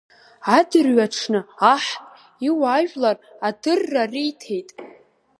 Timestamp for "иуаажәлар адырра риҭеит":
2.47-4.69